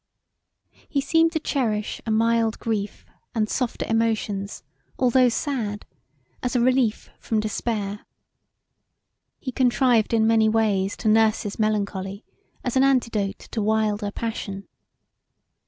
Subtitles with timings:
[0.89, 3.05] He seemed to cherish a mild grief
[3.35, 4.63] and softer emotions
[4.97, 5.85] although sad
[6.41, 8.07] as a relief from despair
[9.37, 12.25] He contrived in many ways to nurse his melancholy
[12.63, 14.67] as an antidote to wilder passion[.